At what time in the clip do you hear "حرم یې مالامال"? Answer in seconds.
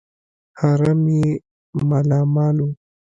0.59-2.57